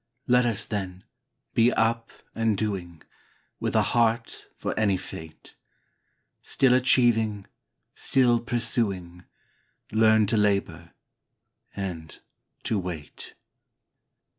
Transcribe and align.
Let 0.25 0.47
us, 0.47 0.65
then, 0.65 1.03
be 1.53 1.71
up 1.71 2.09
and 2.33 2.57
doing, 2.57 3.03
With 3.59 3.75
a 3.75 3.83
heart 3.93 4.47
for 4.55 4.73
any 4.75 4.97
fate; 4.97 5.55
Still 6.41 6.73
achieving, 6.73 7.45
still 7.93 8.39
pursuing, 8.39 9.25
Learn 9.91 10.25
to 10.25 10.37
labor 10.37 10.93
and 11.75 12.19
to 12.63 12.79
wait. 12.79 13.35